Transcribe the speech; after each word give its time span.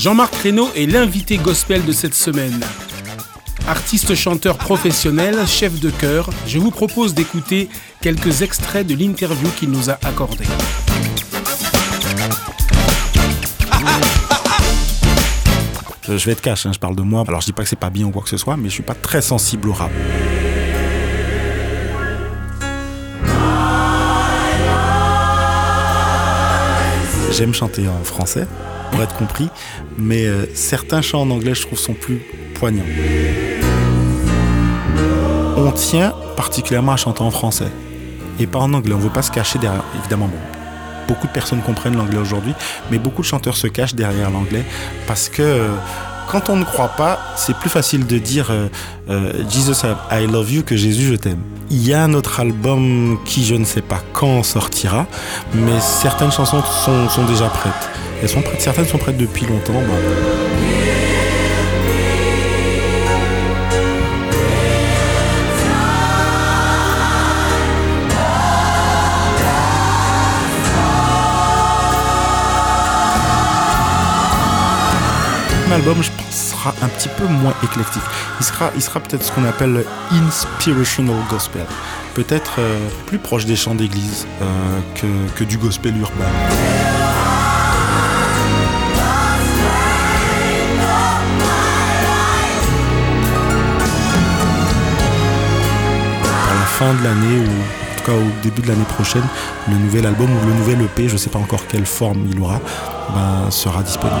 Jean-Marc 0.00 0.34
Reynaud 0.36 0.70
est 0.74 0.86
l'invité 0.86 1.36
gospel 1.36 1.84
de 1.84 1.92
cette 1.92 2.14
semaine. 2.14 2.58
Artiste 3.68 4.14
chanteur 4.14 4.56
professionnel, 4.56 5.46
chef 5.46 5.78
de 5.78 5.90
chœur, 5.90 6.30
je 6.46 6.58
vous 6.58 6.70
propose 6.70 7.12
d'écouter 7.12 7.68
quelques 8.00 8.40
extraits 8.40 8.86
de 8.86 8.94
l'interview 8.94 9.50
qu'il 9.58 9.68
nous 9.68 9.90
a 9.90 9.98
accordée. 10.02 10.46
Je 16.08 16.24
vais 16.24 16.32
être 16.32 16.40
cash, 16.40 16.64
hein, 16.64 16.72
je 16.72 16.78
parle 16.78 16.96
de 16.96 17.02
moi. 17.02 17.22
Alors 17.28 17.42
je 17.42 17.46
dis 17.46 17.52
pas 17.52 17.62
que 17.62 17.68
c'est 17.68 17.76
pas 17.76 17.90
bien 17.90 18.06
ou 18.06 18.10
quoi 18.10 18.22
que 18.22 18.30
ce 18.30 18.38
soit, 18.38 18.56
mais 18.56 18.70
je 18.70 18.74
suis 18.74 18.82
pas 18.82 18.94
très 18.94 19.20
sensible 19.20 19.68
au 19.68 19.74
rap. 19.74 19.90
J'aime 27.30 27.54
chanter 27.54 27.88
en 27.88 28.04
français, 28.04 28.46
pour 28.90 29.02
être 29.02 29.16
compris, 29.16 29.48
mais 29.96 30.26
euh, 30.26 30.46
certains 30.54 31.00
chants 31.00 31.22
en 31.22 31.30
anglais, 31.30 31.54
je 31.54 31.62
trouve, 31.62 31.78
sont 31.78 31.94
plus 31.94 32.20
poignants. 32.54 32.84
On 35.56 35.70
tient 35.72 36.12
particulièrement 36.36 36.92
à 36.92 36.96
chanter 36.96 37.22
en 37.22 37.30
français 37.30 37.68
et 38.38 38.46
pas 38.46 38.58
en 38.58 38.72
anglais. 38.72 38.94
On 38.94 38.98
veut 38.98 39.10
pas 39.10 39.22
se 39.22 39.30
cacher 39.30 39.58
derrière, 39.58 39.84
évidemment. 40.00 40.30
beaucoup 41.06 41.26
de 41.26 41.32
personnes 41.32 41.60
comprennent 41.60 41.96
l'anglais 41.96 42.18
aujourd'hui, 42.18 42.54
mais 42.90 42.98
beaucoup 42.98 43.22
de 43.22 43.26
chanteurs 43.26 43.56
se 43.56 43.66
cachent 43.66 43.94
derrière 43.94 44.30
l'anglais 44.30 44.64
parce 45.06 45.28
que 45.28 45.42
euh, 45.42 45.68
quand 46.30 46.48
on 46.48 46.56
ne 46.56 46.64
croit 46.64 46.90
pas, 46.90 47.18
c'est 47.36 47.56
plus 47.56 47.68
facile 47.68 48.06
de 48.06 48.18
dire 48.18 48.50
euh, 48.50 48.68
euh, 49.08 49.32
Jesus 49.48 49.84
I 50.12 50.26
love 50.28 50.52
you 50.52 50.62
que 50.62 50.76
Jésus 50.76 51.08
je 51.08 51.16
t'aime. 51.16 51.40
Il 51.70 51.84
y 51.86 51.92
a 51.92 52.04
un 52.04 52.14
autre 52.14 52.38
album 52.38 53.18
qui 53.24 53.44
je 53.44 53.56
ne 53.56 53.64
sais 53.64 53.80
pas 53.80 54.00
quand 54.12 54.44
sortira, 54.44 55.06
mais 55.54 55.80
certaines 55.80 56.30
chansons 56.30 56.62
sont, 56.62 57.24
déjà 57.24 57.48
prêtes. 57.48 57.90
Elles 58.22 58.28
sont 58.28 58.42
prêtes, 58.42 58.60
certaines 58.60 58.86
sont 58.86 58.98
prêtes 58.98 59.16
depuis 59.16 59.46
longtemps. 59.46 59.80
Album, 75.72 76.02
je 76.02 76.10
pense, 76.10 76.50
sera 76.50 76.74
un 76.82 76.88
petit 76.88 77.08
peu 77.08 77.24
moins 77.24 77.54
éclectique. 77.62 78.02
Il 78.40 78.46
sera, 78.46 78.70
il 78.74 78.82
sera 78.82 79.00
peut-être 79.00 79.22
ce 79.22 79.32
qu'on 79.32 79.44
appelle 79.44 79.84
inspirational 80.10 81.16
gospel. 81.30 81.64
Peut-être 82.14 82.56
euh, 82.58 82.78
plus 83.06 83.18
proche 83.18 83.46
des 83.46 83.56
chants 83.56 83.74
d'église 83.74 84.26
euh, 84.42 84.46
que, 84.94 85.38
que 85.38 85.44
du 85.44 85.58
gospel 85.58 85.96
urbain. 85.96 86.24
À 96.50 96.54
la 96.54 96.66
fin 96.66 96.94
de 96.94 97.04
l'année 97.04 97.38
ou 97.38 97.50
en 97.50 97.96
tout 97.98 98.10
cas 98.10 98.12
au 98.12 98.42
début 98.42 98.62
de 98.62 98.68
l'année 98.68 98.84
prochaine, 98.84 99.24
le 99.68 99.76
nouvel 99.76 100.06
album 100.06 100.28
ou 100.30 100.46
le 100.46 100.54
nouvel 100.54 100.82
EP, 100.82 101.08
je 101.08 101.14
ne 101.14 101.18
sais 101.18 101.30
pas 101.30 101.38
encore 101.38 101.66
quelle 101.68 101.86
forme 101.86 102.26
il 102.30 102.40
aura, 102.40 102.60
ben, 103.14 103.50
sera 103.50 103.82
disponible. 103.82 104.20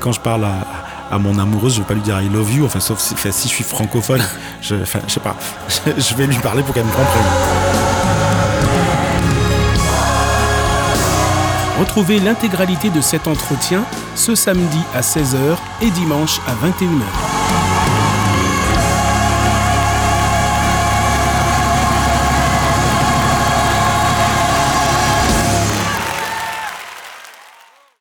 Quand 0.00 0.12
je 0.12 0.20
parle 0.20 0.44
à, 0.44 1.18
mon 1.18 1.38
amoureuse, 1.38 1.74
je 1.74 1.80
vais 1.80 1.86
pas 1.86 1.94
lui 1.94 2.02
dire 2.02 2.20
I 2.20 2.28
love 2.28 2.52
you, 2.52 2.64
enfin, 2.64 2.80
sauf 2.80 2.98
si, 2.98 3.14
si 3.16 3.48
je 3.48 3.54
suis 3.54 3.64
francophone, 3.64 4.22
je, 4.60 4.76
enfin, 4.76 5.00
je 5.06 5.12
sais 5.14 5.20
pas, 5.20 5.36
je 5.96 6.14
vais 6.14 6.26
lui 6.26 6.38
parler 6.38 6.62
pour 6.62 6.74
qu'elle 6.74 6.86
me 6.86 6.90
comprenne. 6.90 7.24
Retrouvez 11.78 12.20
l'intégralité 12.20 12.90
de 12.90 13.00
cet 13.00 13.26
entretien 13.26 13.84
ce 14.14 14.34
samedi 14.34 14.80
à 14.94 15.00
16h 15.00 15.56
et 15.82 15.90
dimanche 15.90 16.38
à 16.46 16.52
21h. 16.66 17.29